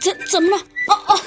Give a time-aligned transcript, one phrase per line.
[0.00, 0.56] 怎怎么了？
[0.88, 1.20] 哦哦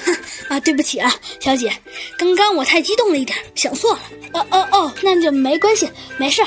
[0.48, 1.72] 啊，对不起啊，小姐，
[2.16, 4.00] 刚刚我太激动了一点，想错了。
[4.34, 6.42] 哦哦哦，那就没关系，没事。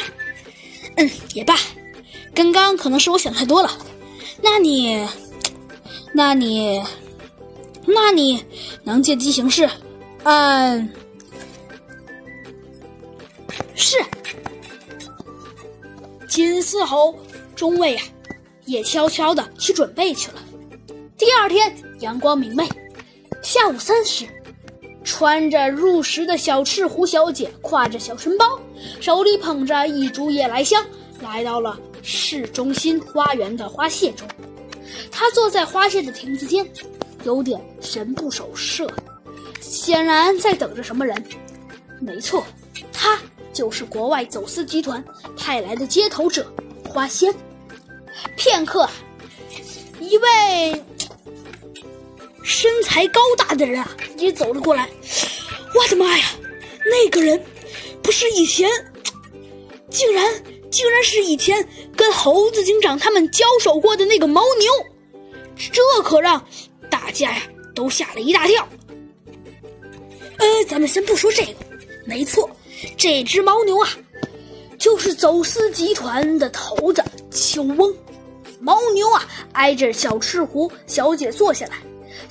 [0.95, 1.57] 嗯，也罢，
[2.33, 3.77] 刚刚可能是我想太多了。
[4.41, 5.07] 那你，
[6.13, 6.81] 那你，
[7.85, 8.43] 那你
[8.83, 9.69] 能借机行事？
[10.23, 10.89] 嗯，
[13.75, 13.97] 是。
[16.27, 17.13] 金丝猴
[17.55, 18.03] 中尉啊，
[18.65, 20.41] 也悄悄的去准备去了。
[21.17, 22.67] 第二天阳光明媚，
[23.41, 24.25] 下午三时，
[25.03, 28.59] 穿着入时的小赤狐小姐挎着小身包，
[28.99, 30.83] 手里捧着一株夜来香，
[31.21, 34.27] 来到了市中心花园的花谢中。
[35.11, 36.67] 她坐在花谢的亭子间，
[37.23, 38.91] 有点神不守舍，
[39.59, 41.23] 显然在等着什么人。
[41.99, 42.43] 没错，
[42.91, 43.19] 她
[43.53, 45.03] 就是国外走私集团
[45.37, 46.51] 派来的接头者
[46.83, 47.33] 花仙。
[48.35, 48.89] 片刻，
[49.99, 50.83] 一位。
[52.43, 54.89] 身材高大的人啊，也走了过来。
[55.73, 56.25] 我的妈呀，
[56.85, 57.41] 那个人
[58.01, 58.69] 不是以前，
[59.89, 60.25] 竟然
[60.69, 64.71] 竟然是以前跟猴子警长他们交手过的那个牦牛，
[65.71, 66.43] 这可让
[66.89, 67.43] 大家呀
[67.73, 68.67] 都吓了一大跳。
[70.37, 71.53] 呃，咱们先不说这个，
[72.05, 72.49] 没错，
[72.97, 73.89] 这只牦牛啊，
[74.79, 77.95] 就是走私集团的头子秋翁。
[78.59, 81.77] 牦牛啊，挨着小赤狐小姐坐下来。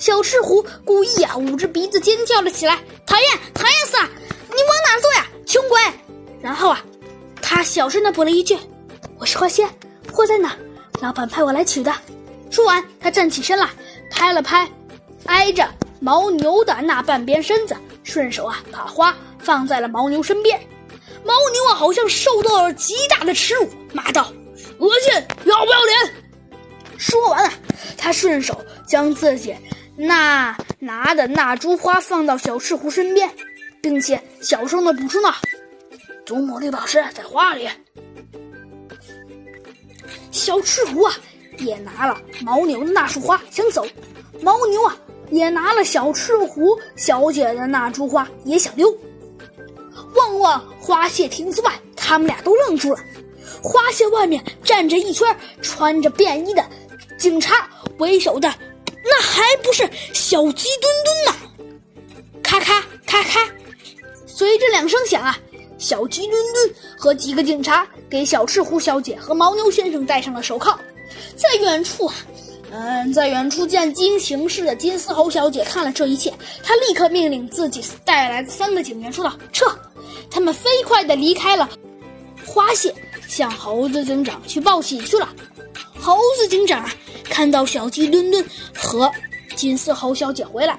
[0.01, 4.09] 小赤狐故意啊，捂着鼻子尖叫了起来：“讨厌，讨厌死了！
[4.49, 5.79] 你往哪坐呀，穷鬼！”
[6.41, 6.83] 然后啊，
[7.39, 8.57] 他小声的补了一句
[9.19, 9.69] ：“我是花仙，
[10.11, 10.57] 货在哪？
[11.01, 11.93] 老板派我来取的。”
[12.49, 13.69] 说完，他站起身来，
[14.09, 14.67] 拍了拍
[15.27, 15.69] 挨着
[16.01, 20.59] 牦牛的那半边身子，顺手啊，把花放在了牦牛身边。
[21.23, 24.33] 牦牛啊，好像受到了极大的耻辱，骂道
[24.81, 25.13] ：“恶心，
[25.45, 26.15] 要不要脸？”
[26.97, 27.53] 说完了，
[27.95, 29.55] 他顺手将自己。
[29.95, 33.29] 那拿的那株花放到小赤狐身边，
[33.81, 35.33] 并且小声的补充道
[36.25, 37.69] ：“祖母绿宝石在花里。”
[40.31, 41.13] 小赤狐啊，
[41.59, 43.85] 也拿了牦牛的那束花想走，
[44.41, 44.97] 牦牛啊，
[45.29, 48.91] 也拿了小赤狐小姐的那株花也想溜。
[50.15, 52.99] 望望花谢亭子外，他们俩都愣住了。
[53.61, 56.65] 花谢外面站着一圈穿着便衣的
[57.19, 58.51] 警察为首的。
[59.03, 61.71] 那还不是小鸡墩墩呢！
[62.43, 63.49] 咔咔咔咔，
[64.27, 65.37] 随着两声响啊，
[65.77, 70.77] 小鸡墩墩和几个警察给小赤狐小姐和牦牛先生戴上了手铐。
[71.35, 72.15] 在远处啊，
[72.71, 76.33] 嗯，在远处见金行事的金丝猴小姐看了这一切，
[76.63, 79.65] 她立刻命令自己带来的三个警员说道：“撤！”
[80.29, 81.69] 他们飞快地离开了
[82.45, 82.93] 花谢，
[83.27, 85.27] 向猴子警长去报喜去了。
[85.99, 86.89] 猴子警长
[87.31, 89.09] 看到小鸡墩墩和
[89.55, 90.77] 金丝猴小姐回来，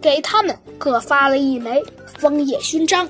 [0.00, 1.80] 给他们各发了一枚
[2.18, 3.08] 枫叶勋章。